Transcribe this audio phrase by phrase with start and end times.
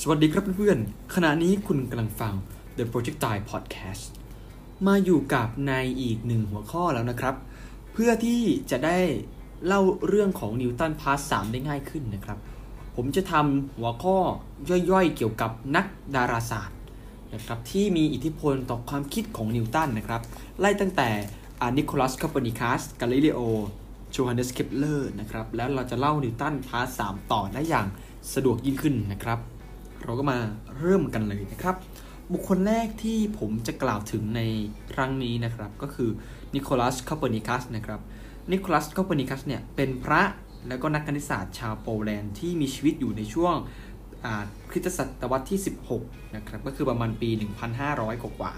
[0.00, 2.34] สวัสดีครับเพื่อนๆ ขณะนี้คุณกำลังฟัง
[2.76, 4.04] The Projectile Podcast
[4.86, 7.34] มาอยู่กับในอีกหนึ่งหัวข้อแล้วนะครับ
[7.92, 8.98] เพื่อที่จะได้
[9.66, 12.38] เล่าเรื่องของนิวตัน part สองได้ง่ายขึ้นนะครับ
[12.96, 14.16] ผมจะทำหัวข้อ
[14.90, 16.78] ย่อยๆ เกี่ยวกับนักดาราศาสตร์
[17.34, 20.22] นะครับที่มีอิทธิพลต่อความคิดของนิวตันนะครับ
[20.60, 21.08] ไล่ตั้งแต่
[21.76, 23.40] นิโคลัสโคเปอร์นิคัสกาลิเลโอ
[24.10, 27.00] โจฮันเนสเคปเลอร์นะครับ แล้วเราจะเล่านิวตัน part สอง
[27.32, 27.86] ต่อได้อย่าง
[28.34, 29.38] สะดวกยิ่งขึ้นนะครับ
[30.04, 30.38] เราก็มา
[30.78, 31.76] เริ่มกันเลยนะครับ
[32.32, 34.40] บุคคลแรกที่ผมจะกล่าวถึงใน
[34.92, 36.10] ครั้งนี้นะครับ ก็คือ
[36.54, 38.00] นิโคลัสโคเปอร์นิคัสนะครับ
[38.52, 40.22] นิโคลัสโคเปอร์นิคัสเนี่ยเป็นพระ
[40.68, 43.54] และก็นักคณิตศาสตร์ชาวโปแลนด์ที่มีชีวิตอยู่ในช่วง
[44.70, 45.60] คริสตศตวรรษที่
[45.96, 47.30] 16 นะครับ ก็คือประมาณปี
[47.76, 48.52] 1,500 กว่า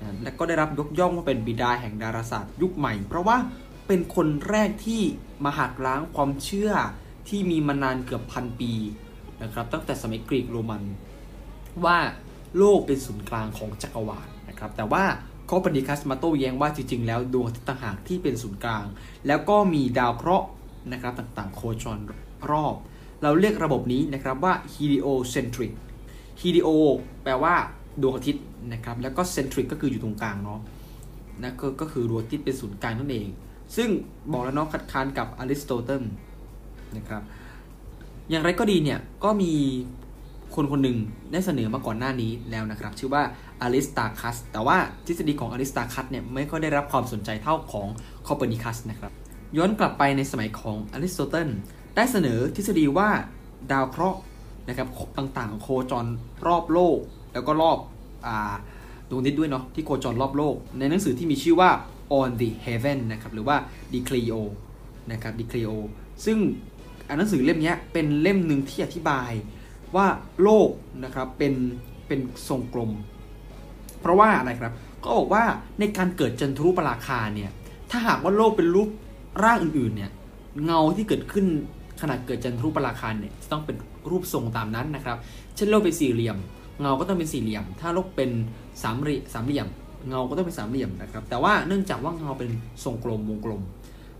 [0.00, 3.36] นะและก็ได้รับยกย่องว่าเป็นบิดาแห่งดาราศาสตร์ยุคใหม่ เพราะว่า
[3.86, 5.02] เป็นคนแรกที่
[5.44, 6.72] มาหักล้างความเชื่อ
[7.28, 8.72] ที่มีมานานเกือบพันปี
[9.42, 10.82] นะครับตั้งแต่สมัยกรีกโรมัน
[11.84, 11.98] ว่า
[12.58, 15.04] โลกเป็นศูนย์กลางของจักรวาลนะครับแต่ว่า
[15.46, 18.84] โคปนิคัสมาโต้แย้งว่าจริง ๆ แล้วดวงอาทิตย์ต่างหากที่เป็นศูนย์กลาง
[19.26, 20.46] แล้วก็มีดาวเคราะห์
[20.92, 21.98] นะครับต่างๆ โคจร
[22.50, 22.74] รอบ
[23.22, 25.72] เราเรียกระบบนี้นะครับว่า heliocentric
[26.40, 26.68] helio
[27.22, 27.54] แปลว่า
[28.02, 30.60] ดวงอาทิตย์นะครับแล้วก็ centric ก็คืออยู่ตรงกลางเนาะ
[31.42, 33.28] นะก็ก็คือดวงอาทิตย์เป็นศูนย์กลางนั่นเอง
[33.76, 33.88] ซึ่ง
[34.32, 36.02] บอกแล้วเนาะคัดค้านกับอริสโตเติล
[36.96, 37.22] นะครับ
[38.30, 39.52] อย่างไรก็ดีเนี่ยก็มี
[40.54, 40.98] คนคนหนึ่ง
[41.32, 43.22] ได้เสนอมาก่อนหน้านี้แล้วนะครับ ชื่อว่า
[43.62, 44.76] อริสตาคัสแต่ว่า
[45.06, 47.88] ทฤษฎีของอริสตาคัสเนี่ยไม่ค่อยได้รับความสนใจเท่าของ
[48.26, 49.12] โคเปอร์นิคัสนะครับ
[49.56, 51.48] ย้อนกลับไปในสมัยของอริสโตเติล
[51.96, 53.08] ได้เสนอทฤษฎีว่า
[53.72, 54.20] ดาวเคราะห์
[54.68, 56.06] นะครับต่างๆ โคจร
[56.46, 56.98] รอบโลก
[57.32, 57.78] แล้วก็รอบ
[58.26, 58.28] อ
[59.10, 61.70] ดวงอาทิตย์ด้วยเนาะที่โคจรรอบโลก ในหนังสือที่มีชื่อว่า
[62.18, 63.56] on the heaven นะครับหรือว่า
[63.92, 64.40] declio
[65.12, 65.74] นะครับ declio
[66.24, 66.38] ซึ่ง
[67.16, 69.30] หนังสือเล่มนี้เป็นเล่มหนึ่งที่อธิบาย
[69.96, 70.06] ว่า
[70.42, 70.70] โลก
[71.04, 71.54] นะครับเป็น
[72.06, 72.90] เป็นทรงกลม
[74.00, 74.72] เพราะว่าอะไรครับ
[75.04, 75.44] ก็บอกว่า
[75.78, 77.50] ในการเกิดจันทรุปราคาเนี่ย
[77.90, 78.88] ถ้าหากว่าโลกเป็นรูป
[79.44, 80.10] ร่างอื่นๆเนี่ย
[80.64, 81.46] เงาที่เกิดขึ้น
[82.00, 83.76] ขณะเกิดจันทรุปราคาเนี่ยจะต้องเป็น
[84.10, 85.16] รูปทรงตามนั้นนะครับ
[85.56, 86.36] เช่นโลกเป็นสี่เหลี่ยม
[86.80, 88.30] เงาก็ต้องเป็นสี่เหลี่ยม ถ้าโลกเป็น
[88.82, 89.66] สามเหลี่ยมสามเหลี่ยม
[90.08, 92.50] เงาก็ต้องเป็นสามเหลี่ยมนะครับ แต่ว่าเนื่องจากว่าเงาเป็น
[92.84, 93.62] ทรงกลมวงกลม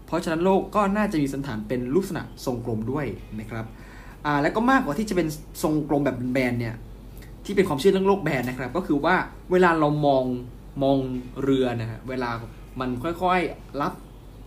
[0.09, 3.07] เพราะฉะนั้นโลกก็น่าจะมีสันฐานเป็นลักษณะทรงกลมด้วย
[3.41, 3.67] นะครับ
[4.27, 5.29] อ่าแล้วก็มากกว่าที่จะเป็น
[5.63, 6.75] ทรงกลมแบบแบนเนี่ย
[7.45, 9.15] ที่เป็นความเชื่อเรื่องโลกแบนนะครับ ก็คือว่า
[9.53, 10.25] เวลาเรามอง
[10.83, 10.97] มอง
[11.43, 12.31] เรือนะฮะเวลา
[12.81, 13.93] มันค่อยๆรับ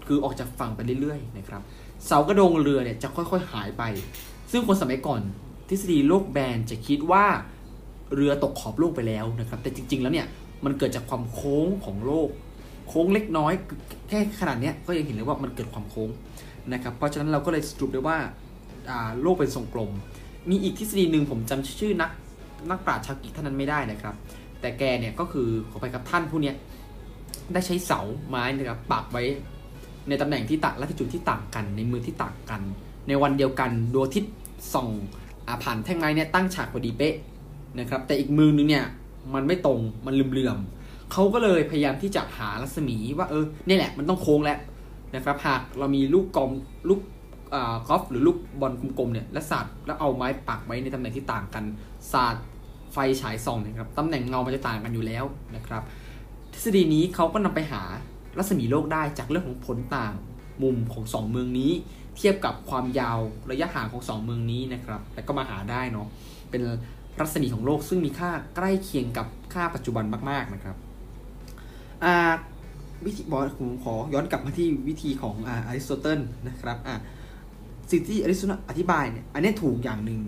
[0.08, 1.62] คือออกจากฝั่งไปเรื่อยๆนะครับ
[2.06, 3.84] เสากระโดงเรือเนี่ยจะค่อยๆหายไป
[4.52, 5.22] ซึ่งคนสมัยก่อน
[5.70, 7.26] ทฤษฎีโลกแบนจะคิดว่า
[8.16, 10.28] เรือตกขอบโลกไปแล้วนะครับ แต่จริง ๆ แล้วเนี่ย
[10.66, 12.30] มันเกิดจากความโค้งของโลก
[12.94, 13.54] โค้งเล็กน้อย
[14.10, 16.10] แค่ขนาดนี้ก็ยังเห็นเลยว่ามันเกิดความโค้ง
[16.74, 18.18] นะครับเพราะฉะนั้นเราก็เลยสรุปได้ว่า
[19.22, 19.92] โลกเป็นทรงกลม
[20.50, 22.12] มีอีกทฤษฎีหนึ่งผมจำชื่อนัก
[22.70, 24.16] นักปราชญ์ชาวกรีกท่านนั้นไม่ได้นะครับ
[24.62, 26.54] แต่แกเนี่ยก็คือขอไปกับท่านผู้นี้
[27.54, 28.00] ได้ใช้เสา
[28.30, 29.24] ไม้นะครับปักไว้
[30.10, 32.62] ในตำแหน่งที่ต่างลัติจูดที่ต่างกัน ในมือที่ต่างกัน
[33.08, 34.34] ในวันเดียวกันดวงอาทิตย์
[34.74, 34.88] ส่อง
[35.48, 37.16] อาผ่านแท่งไม้เนี่ยตั้งฉากพอดีเป๊ะ
[37.80, 38.86] นะครับแต่อีกมือนึงเนี่ย
[39.34, 40.58] มันไม่ตรงมันลืมเลื่อม
[41.12, 44.60] เขาก็เลยพยายามที่จะหารัศมีว่าเออเนี่ยแหละมันต้องโค้งแล้ว
[45.16, 46.52] นะครับหากเรามีลูกกลม
[46.90, 47.00] ลูก
[47.88, 51.64] กอล์ฟหรือลูกบอลกลมๆเนี่ยและสาดแล้วเอาไม้ปักไว้ในตำแหน่งที่ต่างกัน
[52.12, 52.36] สาด
[52.94, 55.24] ไฟฉายส่องนะครับตำแหน่งเงามันจะต่างกันอยู่แล้ว
[55.56, 55.84] นะครับ
[56.54, 57.82] ทฤษฎีนี้เขาก็นำไปหา
[58.38, 60.14] รัศมีโลกได้จากเรื่องของผลต่าง
[60.64, 61.72] มุมของ 2 เมืองนี้
[62.18, 63.20] เทียบกับความยาว
[63.52, 66.08] ระยะห่างของ 2 เมืองนี้นะครับแล้วก็มาหาได้เนาะ
[66.50, 66.62] เป็น
[67.20, 70.78] รัศมีของโลกซึ่งมีค่าใกล้เคียงกับค่าปัจจุบันมาก ๆนะครับ
[73.06, 76.96] วิธีบอกผมขอย้อนกลับมาที่วิธีของอริสโตเติลนะครับอ่า
[77.92, 80.20] สิ่งที่อริสโตเติลอธิบายเนี่ยอันนี้ถูกอย่างหนึ่ง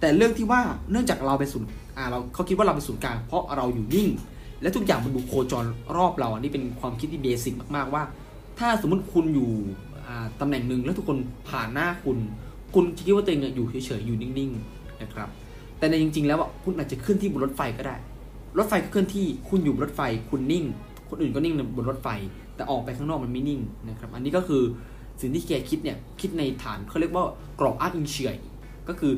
[0.00, 0.60] แต่เรื่องที่ว่า
[0.90, 4.08] เนื่องจากเราเป็นศูนย์อ่าเราเขาคิดว่าเราเป็นศูนย์กลางเพราะเราอยู่นิ่ง
[4.62, 5.64] และทุกอย่างมันดูโคจร
[5.96, 8.02] รอบเราอันนี้เป็นความคิดที่เบสิกมากๆว่า
[8.58, 9.50] ถ้าสมมติคุณอยู่
[10.40, 12.18] ตำแหน่งหนึ่งแล้วทุกคนผ่านหน้าคุณ
[12.74, 15.28] คุณคิดว่าตัวเองอยู่เฉยๆอยู่นิ่งๆนะครับ
[15.78, 17.96] แต่ในจริง ๆ แล้วคุณอาจจะขึ้นที่บนรถไฟก็ได้
[18.58, 20.64] รถไฟก็เคลื่อนที่คุณอยู่บนรถไฟคุณนิ่ง
[21.08, 22.08] คนอื่นก็นิ่งบนรถไฟ
[22.56, 24.62] แต่ออกไปข้างนอกมันไม่นิ่งนะครับ อันนี้ก็คือ
[25.20, 27.24] สิ่งที่แกคิดเนี่ย คิดในฐานเขาเรียกว่า
[27.60, 28.36] กรอบอ้างอิงเฉย
[28.88, 29.12] ก็คือ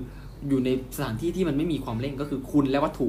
[0.48, 3.08] อยู่ในสถานที่ที่มันไม่มีความเร่งก็คือคุณและวัตถุ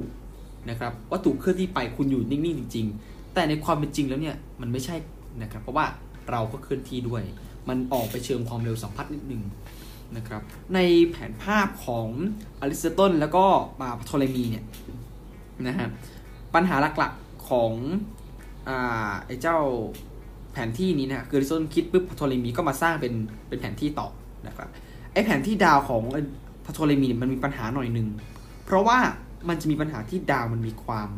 [0.69, 4.95] นะครับ วัตถุเคลื่อนที่ไปคุณอยู่นิ่งๆจริง ๆ แต่ในความเป็นจริงแล้วเนี่ยมันไม่ใช่
[5.41, 5.85] นะครับ เพราะว่า
[6.31, 7.23] เราก็เคลื่อนที่ด้วย
[7.69, 9.41] มันออกไปเชิงความเร็วสัมพัทธ์นิดนึง
[10.17, 10.41] นะครับ
[10.75, 10.79] ใน
[11.09, 12.07] แผนภาพของ
[12.61, 13.45] อริสโตเติลแล้วก็
[13.81, 14.65] มาโทเลมีเนี่ย
[15.67, 15.87] นะฮะ
[16.55, 17.71] ปัญหาหลักๆของ
[18.69, 19.57] อ่าไอ้เจ้า
[20.53, 23.13] แผนที่นี้นะคืออริสโตเติลคิดปุ๊บพโทเลมีก็มาสร้างเป็น
[23.47, 24.07] เป็นแผนที่ต่อ
[24.47, 24.69] นะครับ
[25.13, 26.01] ไอ้แผนที่ดาวของ
[26.65, 28.07] พโทเลมีมันมีปัญหาหน่อยหนึ่ง
[28.65, 28.97] เพราะว่า
[29.49, 31.09] มันจะมีปัญหาที่ดาวมันมีความ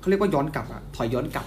[0.00, 1.46] เขาเรียกว่าย้อนกลับอะถอยย้อนกลับ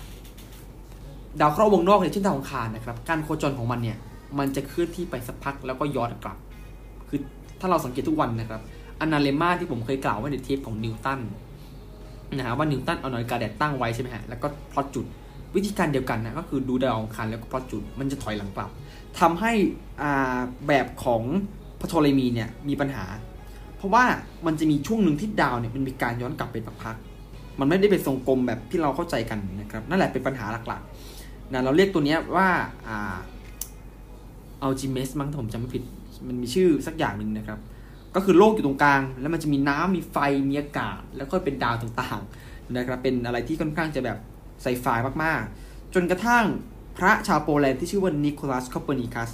[1.39, 3.97] ดาวเคราะห์วงนอกเนี่ยเช่นดาวอังคารนะครับ การโคจรของมันเนี่ย
[4.39, 6.38] มันจะเคลื่อนที่ไปสักพักแล้วก็ย้อนกลับ
[7.09, 7.19] คือ
[7.59, 8.62] ถ้าเราสังเกตทุกวันนะครับ
[9.01, 11.19] อนาเลมาที่ผมเคยกล่าวไว้ในเทปของนิวตัน
[12.33, 15.06] นะฮะว่านิวตันเอานาฬิกาแดดตั้งไว้ใช่ไหมฮะแล้วก็พลอตจุด
[15.56, 18.69] วิธีการเดียวกันนะก็คือดูดาวองคารแล้วก็พลอตจุดมันจะถอยหลังกลับ
[19.19, 19.51] ทำให้
[20.68, 21.24] แบบของ
[21.80, 23.06] พโทเลมีเนี่ยมีปัญหา
[23.78, 24.04] เพราะว่า
[24.46, 32.48] มันจะมีช่วงหนึ่งที่ดาวเนี่ยมันมีการย้อนกลับเป็นพักๆมันไม่ได้เป็นทรงกลมแบบที่เราเข้าใจกันนะครับนั่นแหละเป็นปัญหาหลักๆนะเราเรียกตัวเนี้ยว่า
[32.90, 35.84] อัลจิเมสมั้งถ้าผมจำไม่ผิด
[36.28, 37.60] มันมีชื่อสักอย่างหนึ่งนะครับ
[38.16, 40.18] ก็คือโลกอยู่ตรงกลาง แล้วมันจะมีน้ำมีไฟ
[40.50, 44.18] มีอากาศ แล้วก็เป็นดาวต่างๆนะครับเป็นอะไรที่ค่อนข้างจะแบบ
[44.62, 44.86] ไซไฟ
[45.24, 46.46] มากๆ จนกระทั่ง
[46.98, 49.30] พระชาวโปแลนด์ที่ชื่อว่านิโคลัสคอปเปอร์นิคัส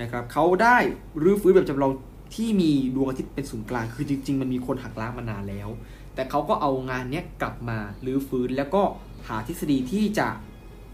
[0.00, 0.76] นะครับเขาได้
[1.22, 1.92] รื้อฟื้นแบบจำลอง
[2.34, 5.68] ที่มีดวงอาทิตย์เป็นศูนย์กลาง คือจริง ๆ มันมีคนหักล้างมานานแล้ว
[6.14, 8.82] แต่เขาก็เอางานเนี้ยกลับมารื้อฟื้นแล้วก็
[9.28, 10.28] หาทฤษฎีที่จะ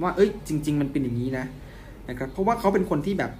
[0.02, 1.46] ว่าเอ้ยจริง ๆ มันเป็นอย่างนี้นะ
[2.08, 3.32] นะครับเพราะว่าเขาเป็นคนที่แบบ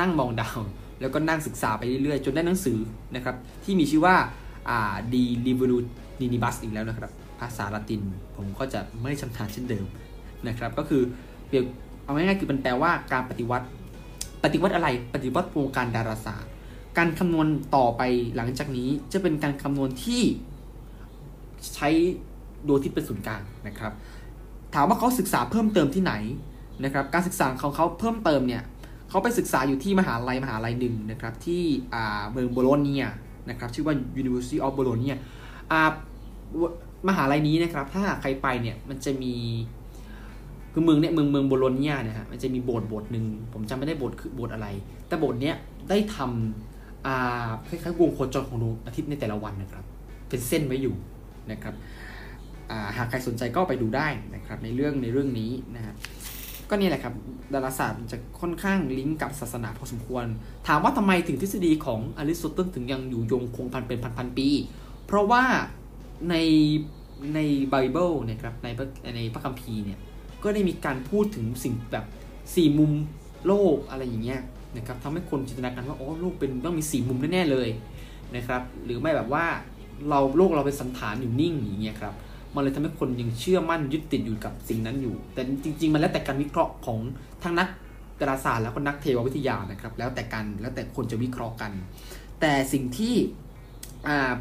[0.00, 0.60] นั่งมองดาว
[1.00, 2.78] แล้วก็นั่งศึกษาไปเรื่อยๆ จนได้หนังสือ
[3.14, 4.16] นะครับที่มีชื่อว่า
[4.68, 8.02] อ่า De Revolutionibus อีกแล้วนะครับ ภาษาละติน
[8.36, 9.86] ผมก็จะไม่ชำนาญเช่นเดิม
[10.48, 11.02] นะครับ ก็คือ
[11.46, 11.64] เปรียบ
[12.04, 13.66] เอาง่ายๆคือมันแปลว่าการปฏิวัติ
[14.44, 16.50] ปฏิวัติอะไร ปฏิวัติวงการดาราศาสตร์
[16.98, 17.46] การคำนวณ
[17.76, 18.02] ต่อไป
[18.36, 20.22] หลังจากนี้จะเป็นการคำนวณที่
[21.74, 21.88] ใช้
[22.66, 23.92] ดวงอาทิตย์เป็นศูนย์กลางนะครับ
[24.74, 26.14] ถามว่าเขาศึกษาเพิ่มเติมที่ไหน
[26.84, 28.62] นะครับ การศึกษาของเขาเพิ่มเติมเนี่ย
[29.08, 31.62] เขาไปศึกษาอยู่ที่มหาลัยมหาลัยหนึ่งนะครับที่
[32.30, 33.04] เมืองโบโลเนีย
[33.50, 35.14] นะครับชื่อว่า University of Bologna
[35.70, 35.80] อ่า
[37.08, 39.34] มหาลัยนี้นะครับ ถ้าหากใครไปเนี่ยมันจะมี
[40.72, 44.66] คือเมืองเนี่ยเมืองเมืองโบโลเนียนะฮะมันจะมีโบสถ์โบสถ์หนึ่งผมจำไม่ได้โบสถ์คือโบสถ์อะไร
[45.08, 45.56] แต่โบสถ์เนี้ย
[45.90, 49.84] ได้ทำอ่าคล้ายๆวงโคจรของดวงอาทิตย์ในแต่ละวันนะครับ
[50.28, 50.94] เป็นเส้นไว้อยู่
[51.50, 51.74] นะครับ
[52.70, 55.94] อ่าหากใครสนใจก็ไปดูได้นะครับในเรื่องในเรื่องนี้นะฮะ
[56.70, 57.14] ก็นี่แหละครับ
[57.54, 60.26] ดาราศาสตร์มันจะค่อนข้างลิงก์กับศาสนาพอสมควร
[60.68, 64.48] ถามว่าทำไมถึงทฤษฎีของอริสโตเติลถึงยังอยู่ยงคงพันเป็นพันๆปี
[65.06, 65.42] เพราะว่า
[66.30, 66.34] ใน
[67.34, 67.38] ใน
[67.70, 68.68] ไบเบิลนะครับใน
[69.16, 69.98] ในพระคัมภีร์เนี่ย
[70.42, 72.04] ก็ได้มีการพูดถึงสิ่งแบบ
[72.54, 72.92] สี่มุม
[73.46, 74.40] โลกอะไรอย่างเงี้ย
[74.76, 77.68] นะครับทำให้คนจินตนาการว่าโอ้โลกเป็นต้องมีสี่มุมแน่ๆเลย
[78.36, 79.46] นะครับ หรือไม่แบบว่า
[80.08, 82.14] เราโลกเราเป็นสันฐานอยู่นิ่งอย่างเงี้ยครับ
[82.54, 86.98] มันเลยทำให้คนยังเชื่อมั่นยึดติดอยู่กับสิ่งนั้นอยู่ แต่จริง ๆ มันแล้วแต่การวิเคราะห์ของ
[87.42, 87.68] ทั้งนัก
[88.20, 91.72] ดาราศาสตร์แล้วก็นักเทววิทยานะครับ แล้วแต่กันแล้วแต่คนจะวิเคราะห์กัน
[92.40, 93.14] แต่สิ่งที่
[94.08, 94.32] อ่า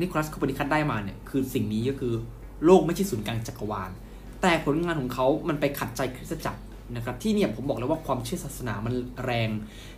[0.00, 2.14] นิโคลัสคเปนิคัสได้มาเนี่ยคือสิ่งนี้ก็คือ
[2.64, 3.90] โลกไม่ใช่ศูนย์กลางจักรวาล
[4.42, 6.62] แต่ผลงานของเขามันไปขัดใจคริสตจักร
[6.96, 8.94] นะครับที่เนี่ยผมบอกแล้วว่าความเชื่อศาสนามัน
[9.24, 9.50] แรง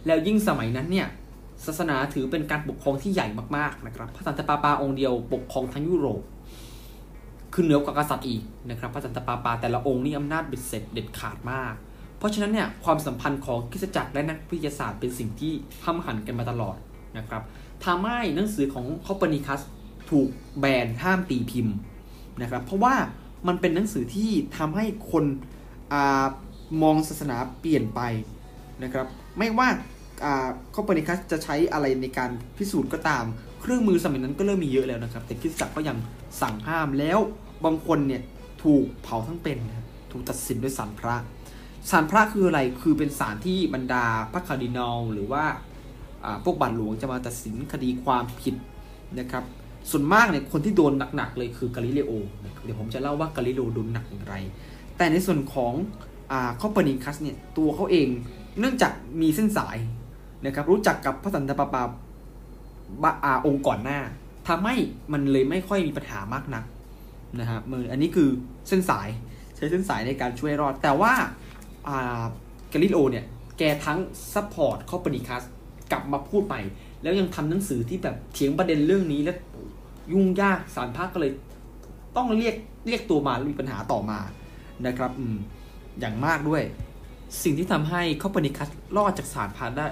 [0.06, 1.06] แล้วยิ่งสมัยนั้นเนี่ย
[1.66, 3.26] ศาสนาถือเป็นการปกครองที่ใหญ่
[3.56, 6.22] มากๆนะครับพระสันตะปาปาองค์เดียวปกครองทั้งยุโรป
[7.54, 11.74] คือเหนือกว่ากษัตริย์อีกนะครับพระสันตะปาปาแต่ละองค์นี่อำนาจเบ็ดเสร็จเด็ดขาดมาก
[12.18, 15.52] เพราะฉะนั้นเนี่ยความสัมพันธ์ของคริสตจักรและนักวิทยาศาสตร์เป็นสิ่งที่
[15.84, 16.76] ห้ำหั่นกันมาตลอด
[17.18, 17.42] นะครับ
[17.84, 19.61] ทำให้หนังสือของคอปเปอร์นิคัส
[20.11, 20.28] ถูก
[20.58, 21.75] แบนห้ามตีพิมพ์
[22.43, 22.94] นะครับ เพราะว่า
[23.49, 25.94] มันเป็นหนังสือที่ทำให้คน
[26.82, 28.00] มองศาสนาเปลี่ยนไป
[28.82, 29.06] นะครับ
[29.38, 29.69] ไม่ว่า
[30.75, 33.25] คอปเปอร์นิคัสจะใช้อะไรในการพิสูจน์ก็ตาม
[33.61, 35.96] เครื่องมือสมัยนั้นก็เริ่มมีเยอะแล้วนะครับ แต่คริสตจักรก็ยัง
[36.40, 37.18] สั่งห้ามแล้ว
[37.64, 38.23] บางคนเนี่ย
[38.62, 39.59] ถูกเผาทั้งเป็น
[40.11, 41.16] ถูกตัดสินด้วยศาลพระ
[41.90, 45.45] ศาลพระคืออะไรคือเป็นศาลที่บรรดาพระคาร์ดินัลหรือว่า
[46.45, 48.54] พวกบาทหลวงจะมาตัดสินคดีความผิด
[49.18, 49.45] นะครับ
[49.90, 52.12] ส่วนมากเนี่ยคนที่โดนหนักๆเลยคือกาลิเลโอ
[52.64, 54.35] เดี๋ยวผมจะเล่าว่ากาลิเลโอโดนหนักอย่างไร
[54.97, 55.73] แต่ในส่วนของ
[56.61, 58.09] คอปเปอร์นิคัสเนี่ยตัวเขาเอง
[58.61, 59.76] เนื่องจากมีเส้นสาย
[60.45, 61.83] นะครับรู้จักกับพระสันตะปาปา
[63.02, 64.00] บาองค์ก่อนหน้า
[64.49, 64.75] ทำให้
[65.12, 66.64] มันเลยไม่ค่อยมีปัญหามากนัก
[67.40, 68.28] นะครับคืออันนี้คือ
[68.68, 69.09] เส้นสาย
[69.56, 71.12] ใช้เส้นสายในการช่วยรอด แต่ว่า
[71.88, 72.23] อ่า
[72.73, 73.25] กาลิเลโอเนี่ย
[73.59, 73.99] แกทั้ง
[74.35, 75.42] support คอปเปอร์นิคัส
[75.93, 76.61] กลับมาพูดใหม่
[77.02, 79.37] แล้วยังทำหนังสือที่แบบเถียงประเด็นเรื่องนี้แล้ว
[80.12, 81.33] ยุ่งยากศาลพระก็เลย
[82.16, 82.55] ต้องเรียก
[82.87, 84.19] เรียกตัวมาแล้วมีปัญหาต่อมา
[84.87, 85.37] นะครับอืม
[86.00, 86.62] อย่างมากด้วย
[87.43, 89.87] สิ่งที่ทำให้คอปเปอร์นิคัสรอดจากศาลพระได้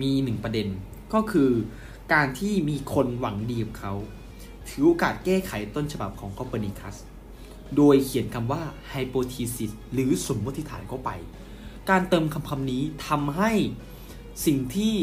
[0.00, 0.68] มีหนึ่งประเด็น
[1.14, 1.50] ก็คือ
[2.12, 3.94] การที่มีคนหวังดีกับเขา
[4.68, 6.96] ถือโอกาสแก้ไขต้นฉบับของคอปเปอร์นิคัส
[7.76, 11.10] โดยเขียนคำว่า hypothesis หรือสมมติฐานเข้าไป
[11.90, 13.52] การเติมคำคำนี้ทำให้
[14.44, 14.94] สิ่งที่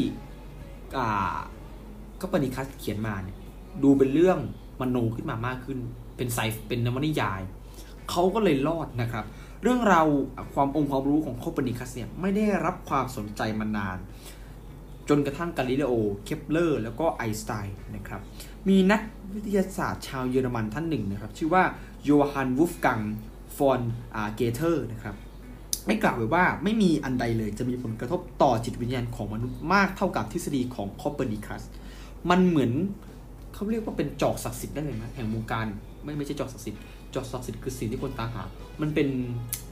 [2.21, 3.37] คอปเปอร์นิคัสเขียนมาเนี่ย
[3.83, 4.39] ดูเป็นเรื่อง
[4.81, 5.79] มโนขึ้นมามากขึ้น
[6.17, 7.41] เป็นไซไฟเป็นนวนิยาย
[8.09, 9.25] เขาก็เลยรอดนะครับ
[9.63, 10.07] เรื่องราว
[10.53, 13.97] ความองค์ความรู้ของคอปเปอร์นิคัสเนี่ยไม่ได้รับความสนใจมานาน
[15.09, 18.21] จนกระทั่งกาลิเลโอ เคปเลอร์ แล้วก็ไอน์สไตน์นะครับ
[18.69, 19.01] มีนัก
[19.33, 21.63] วิทยาศาสตร์ชาวเยอรมันท่านหนึ่งนะครับ ชื่อว่า
[22.03, 22.99] โยฮันน์ วูล์ฟกัง
[23.57, 25.15] ฟอน เกอเธ่นะครับ
[25.87, 31.63] ได้กล่าวไว้ว่าไม่มีอันใดเลยจะมีผลกระทบต่อจิตวิญญาณของมนุษย์มากเท่ากับทฤษฎีของคอปเปอร์นิคัส
[32.29, 32.71] มันเหมือน
[33.53, 35.65] เขาเรียกว่าเป็นจอกศักดิ์สิทธิ์ได้เลยนะแห่งวงการ
[36.03, 36.81] ไม่ไม่ใช่จอกศักดิ์สิทธิ์
[37.13, 38.43] จอกศักดิ์สิทธิ์คือสิ่งที่คนตามหา
[38.81, 39.07] มันเป็น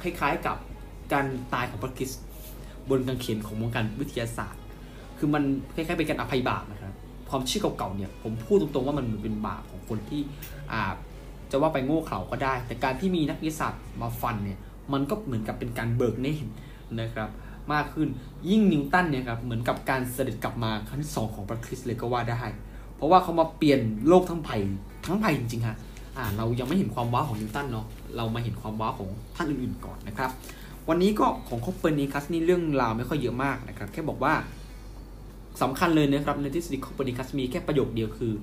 [0.01, 0.57] คล้ายๆกับ
[1.13, 2.21] การตายของพระคริสต์
[2.89, 4.61] บนกางเขนของวงการวิทยาศาสตร์
[5.17, 5.43] คือมัน
[5.75, 6.93] คล้ายๆเป็นการอภัยบาปนะครับ
[7.29, 10.21] ความเชื่อเก่าๆเนี่ยผมพูดตรงๆว่ามันเหมือนเป็นบาปของคนที่
[10.71, 10.81] อ่า
[11.51, 14.59] จะว่าไปโง่เขลาก็ได้ แต่การที่มีนักวิทยาศาสตร์มาฟันเนี่ย
[14.93, 16.49] มันก็เหมือนกับเป็นการเบิกเนตร
[17.01, 17.29] นะครับ
[17.73, 18.07] มากขึ้น
[18.49, 22.41] ยิ่งนิวตันเนี่ยครับเหมือนกับการเสด็จกลับมาครั้งที่สองของพระคริสต์เลยก็ว่าได้
[22.95, 24.49] เพราะว่าเขามาเปลี่ยนโลกทั้งใบ
[25.05, 25.77] ทั้งใบจริงๆฮะ
[26.17, 27.85] อ่าเรายังไม่เห็นความว้าวของนิวตันเนาะ
[28.17, 30.29] เรามาเห็นความว้าวของท่านอื่นๆก่อนนะครับ
[30.89, 34.33] วันนี้ก็ของคอปเปอร์นิคัสนี่เรื่องราวไม่ค่อยเยอะมากนะครับแค่บอกว่า
[35.61, 38.33] สำคัญเลยนะครับในทฤษฎีคอปเปอร์นิคัสมีแค่ประโยคเดียวคือ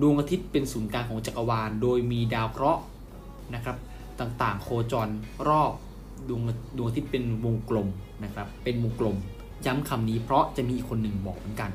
[0.00, 2.82] ดวงอาทิตย์เป็นศูนย์กลางของจักรวาล โดยมีดาวเคราะห์
[3.54, 3.76] นะครับ
[4.20, 5.08] ต่างๆ โคจร
[5.48, 5.72] รอบ
[6.28, 6.40] ดวง
[6.76, 7.88] ดวงอาทิตย์เป็นวงกลม
[8.24, 9.16] นะครับ เป็นวงกลม
[9.66, 11.70] ย้ำคำนี้เพราะจะมีคนหนึ่งบอกเหมือนกัน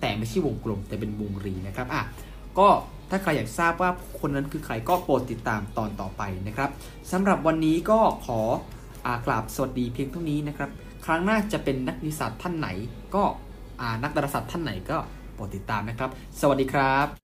[0.00, 2.02] แต่ไม่ใช่วงกลมแต่เป็นวงรีนะครับอะ
[2.58, 2.68] ก็
[3.10, 6.70] ถ้าใครอยากทราบว่าคนนั้นคือใครก็โปรดติดตามตอนต่อไปนะครับ
[7.12, 8.40] สำหรับวันนี้ก็ขอ
[9.06, 10.70] อากราบสวัสดีเพียงเท่านี้นะครับ
[11.04, 12.68] ครั้งหน้าจะเป็นนักนิสสัตท่านไหน
[13.14, 13.22] ก็
[13.80, 14.98] อ่านักดาราศาสตร์ท่านไหนก็
[15.34, 17.21] โปรดติดตามนะครับ สวัสดีครับ